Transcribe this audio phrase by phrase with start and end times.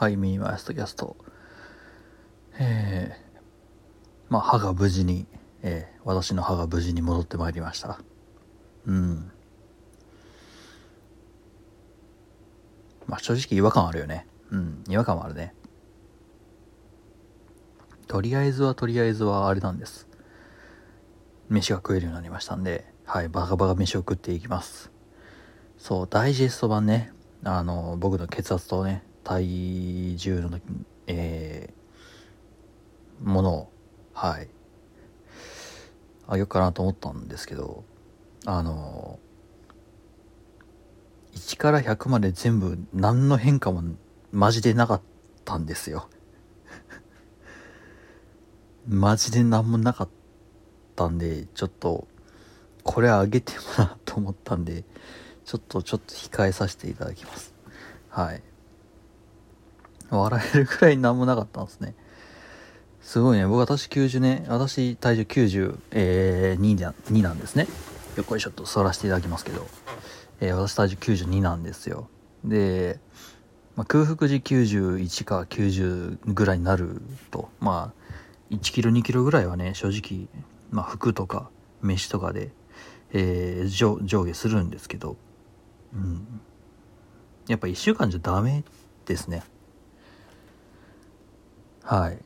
[0.00, 1.16] はい、ミニマイストキャスト。
[2.56, 3.40] えー、
[4.28, 5.26] まあ、歯が無事に、
[5.62, 7.98] えー、私の歯が無事に戻ってまいりました。
[8.86, 9.32] うん。
[13.08, 14.28] まあ、正直違和感あるよね。
[14.52, 15.52] うん、違和感はあるね。
[18.06, 20.06] とりあえずはとりあえずはあれなんです。
[21.48, 24.92] 飯が食えるようになりましたんで、はい、バカバカ飯を食っていきます。
[25.76, 27.10] そう、ダイジェスト版ね、
[27.42, 30.58] あの、僕の血圧とね、体重の、
[31.06, 33.72] えー、ものを、
[34.14, 34.48] はい、
[36.26, 37.84] あげようかなと思ったんですけど、
[38.46, 39.18] あの、
[41.34, 43.82] 1から100まで全部何の変化も
[44.32, 45.02] マジでなかっ
[45.44, 46.08] たんですよ。
[48.88, 50.08] マジで何もなかっ
[50.96, 52.08] たんで、ちょっと、
[52.82, 54.86] これあげてもなと思ったんで、
[55.44, 57.52] ちょっと、ちょっと控えさせていただきます。
[58.08, 58.47] はい。
[60.10, 61.94] 笑えるくらい何もなかったんですね。
[63.00, 63.46] すごいね。
[63.46, 67.66] 僕、私90ね、私体重92、えー、ななんですね。
[68.16, 69.66] よっこいしょっと座らせていただきますけど、
[70.40, 72.08] えー、私体重92なんですよ。
[72.44, 73.00] で、
[73.76, 77.00] まあ、空腹時91か90ぐらいになる
[77.30, 80.28] と、まあ、1キロ2キロぐらいはね、正直、
[80.70, 81.50] まあ、服とか
[81.80, 82.50] 飯とかで、
[83.12, 85.16] えー、上上下するんですけど、
[85.94, 86.40] うん。
[87.46, 88.64] やっぱ1週間じゃダメ
[89.06, 89.42] ですね。
[91.88, 92.18] はい。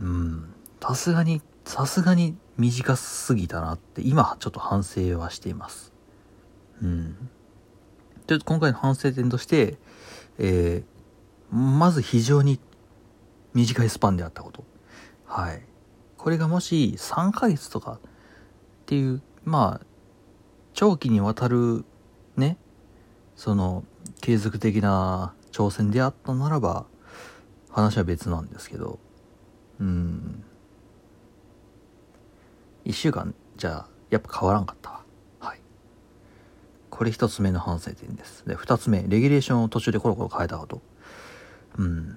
[0.00, 0.54] うん。
[0.80, 5.92] さすがに、さすがに短すぎたなって、今ちょっと反省はしています。
[6.82, 7.28] うん。
[8.26, 9.76] ちょっと今回の反省点として、
[10.38, 12.58] えー、まず非常に
[13.52, 14.64] 短いスパンであったこと。
[15.26, 15.62] はい。
[16.16, 17.98] これがもし3ヶ月とかっ
[18.86, 19.86] ていう、まあ、
[20.72, 21.84] 長期にわたる
[22.38, 22.56] ね、
[23.36, 23.84] その、
[24.22, 26.86] 継続的な挑戦であったならば、
[27.74, 29.00] 話は別なんですけど、
[29.80, 30.44] うん。
[32.84, 35.00] 一週間じゃ、やっぱ変わらんかったわ。
[35.40, 35.60] はい。
[36.88, 38.46] これ一つ目の反省点です。
[38.46, 40.82] で、二つ目、レギュレーションを途中でコロコロ変えたこと。
[41.78, 42.16] うん。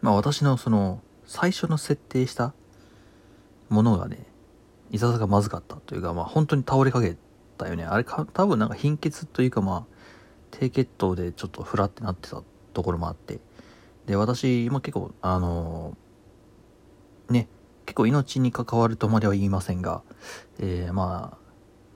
[0.00, 2.54] まあ私のその、最初の設定した
[3.68, 4.24] ものがね、
[4.90, 7.18] いささかまずかったというか、まあ本当に倒れかけ
[7.58, 7.84] たよね。
[7.84, 9.95] あれか、多分なんか貧血というかまあ、
[10.50, 12.42] 低血糖でちょっとフラってなってた
[12.72, 13.40] ところもあって。
[14.06, 17.48] で、私も結構、あのーね、
[17.86, 20.02] 結構命に関わるとまでは言いませんが、
[20.58, 21.38] えー、ま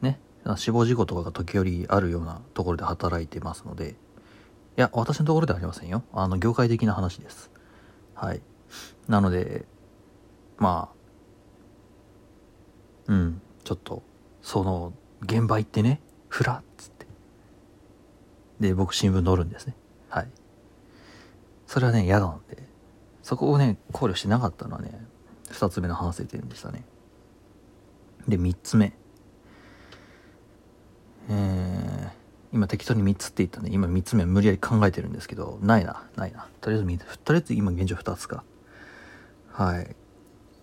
[0.02, 0.20] あ、ね、
[0.56, 6.02] 死亡事故とかが時折あるようなところで働いてますので、いや、私のところではありませんよ。
[6.12, 7.50] あの、業界的な話です。
[8.14, 8.40] はい。
[9.08, 9.66] なので、
[10.58, 11.00] まあ、
[13.08, 14.02] うん、ちょっと、
[14.42, 16.99] その、現場行ってね、ふらっつって。
[18.60, 19.74] で、僕新聞載るんですね。
[20.08, 20.28] はい。
[21.66, 22.62] それはね、嫌なんで、
[23.22, 25.06] そこをね、考慮してなかったのはね、
[25.50, 26.84] 二つ目の反省点でしたね。
[28.28, 28.92] で、三つ目。
[31.28, 32.10] えー、
[32.52, 36.48] 今適当に三つって言ったんで、今三つ目無理やり考えてるんですけど、ないな、ないな。
[36.60, 38.44] とりあえず三つ、とりあえず今現状二つか。
[39.52, 39.96] はい。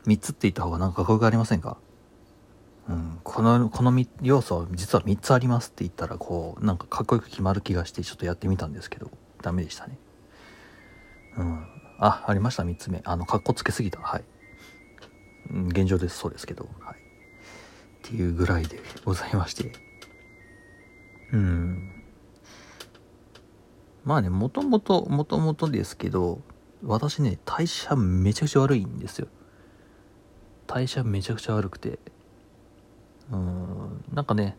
[0.05, 1.77] 三つって言った方がなんかかっこよくありませんか？
[2.89, 9.11] うん、この、この要素は実は3つありますって言ったら、こう、なんかかっこよく決まる気がして、ちょっとやってみたんですけど、
[9.41, 9.97] ダメでしたね。
[11.37, 11.67] うん。
[11.99, 13.01] あ、ありました、3つ目。
[13.03, 13.99] あの、かっこつけすぎた。
[13.99, 14.23] はい。
[15.51, 16.95] うん現状です、そうですけど、はい。
[16.95, 16.99] っ
[18.03, 19.73] ていうぐらいでございまして。
[21.33, 21.91] うん。
[24.05, 26.41] まあね、もともと、もともとですけど、
[26.83, 29.27] 私ね、代謝めちゃくちゃ悪いんですよ。
[30.67, 31.99] 代謝めちゃくちゃ悪くて。
[33.31, 34.57] うん、なんかね、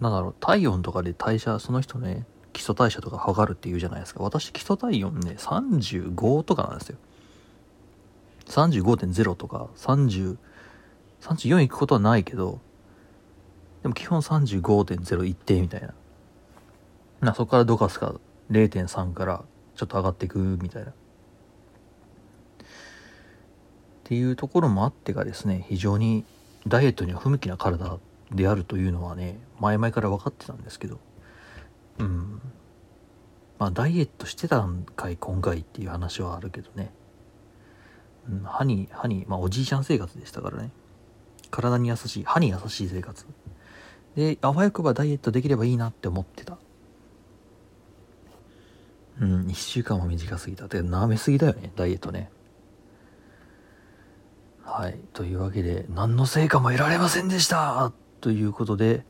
[0.00, 4.22] なんだろう、体温とかで代謝、その人ね、基礎代謝とか測るって言うじゃないですか。
[4.22, 6.98] 私、基礎体温ね、35とかなんですよ。
[8.46, 10.36] 35.0とか、30、
[11.20, 12.60] 34行くことはないけど、
[13.82, 15.94] でも基本35.0一定みたいな。
[17.20, 18.14] な、そこからどかすか
[18.50, 19.44] ？0.3から
[19.76, 20.90] ちょっと上がっていくみたいな。
[20.90, 20.94] っ
[24.04, 26.24] ていうところもあってがですね、非常に
[26.66, 27.98] ダイエットには不向きな体
[28.30, 30.98] であるというのはね、前々から分かってたんですけど、
[31.98, 32.40] うん。
[33.58, 36.92] まあ、ダイエットしてたんかい、今回っていう話はあるけどね。
[38.28, 40.70] うん、歯に、歯に、まあ、おじいちゃん生活でしたからね。
[41.50, 43.26] 体に優しい、歯に優しい生活。
[44.16, 46.58] で、あわよくばダイエットできればいいなって思ってた。
[49.20, 50.68] うん、一週間も短すぎたっ。
[50.68, 52.30] て、舐めすぎだよね、ダイエットね。
[54.62, 54.98] はい。
[55.12, 57.92] というわけで、何の成果も得られませんでした。
[58.20, 59.04] ということで、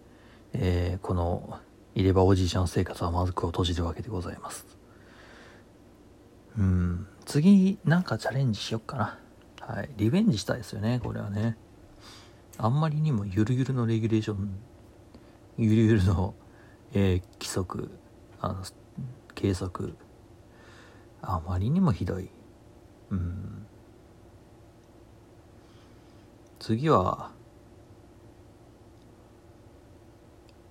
[0.55, 1.59] えーこの
[1.95, 4.67] いればおじいちゃん生活は幕を閉じるわけでございます。
[6.59, 7.07] うん。
[7.25, 9.19] 次なんかチャレンジしよっかな。
[9.61, 9.91] はい。
[9.97, 11.57] リベンジしたいですよねこれはね。
[12.59, 14.55] あんまりにもゆるゆるのレギュレーション
[15.59, 16.35] ゆるゆるの、
[16.93, 17.91] えー、規則
[18.41, 18.63] あの
[19.35, 19.95] 計測。
[21.21, 22.31] あまりにもひどい。
[23.11, 23.67] うん。
[26.63, 27.33] 次は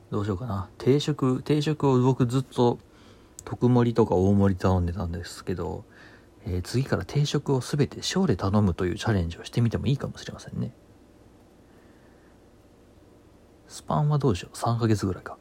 [0.09, 0.69] どうしようかな。
[0.77, 2.79] 定食定食を僕ずっと
[3.43, 5.83] 特盛りとか大盛り頼んでたんですけど、
[6.45, 10.73] えー、次から定食を全て小で頼むというチャレンジをしてみてもいいかもしれませんね。
[13.67, 15.37] スパンはどうでしょう？3ヶ月ぐらいか。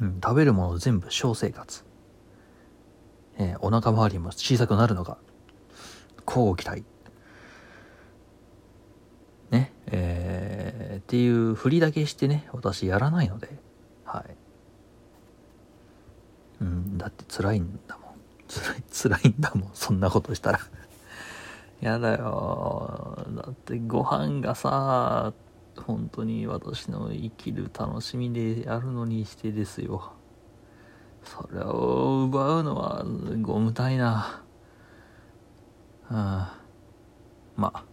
[0.00, 1.84] うん食べるもの全部小生活。
[3.36, 5.18] えー、お腹周りも小さくなるのか
[6.24, 6.84] 乞う期待。
[9.52, 13.48] ねえー、っていう振りだけしてね私やらないので
[14.04, 14.36] はい。
[16.60, 18.14] うんだって辛いんだもん。
[18.48, 20.60] 辛い 辛いんだもんそんなことしたら。
[21.80, 23.26] やだよ。
[23.36, 25.32] だってご飯がさ
[25.76, 30.12] 本当に私の生きる楽しみであるのにしてですよ。
[31.24, 33.04] それを奪うのは
[33.40, 34.42] ご無体な。
[36.10, 36.16] うん。
[36.16, 36.48] ま
[37.74, 37.84] あ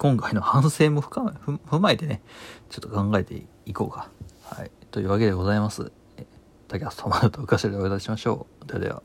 [0.00, 1.30] 今回の反省も深め
[1.68, 2.22] 踏まえてね
[2.70, 4.08] ちょっと考えていこうか。
[4.44, 4.70] はい。
[4.90, 5.92] というわけでございます。
[6.68, 8.66] 竹橋トマトとお頭でお会いいたしましょう。
[8.66, 9.02] ではでは。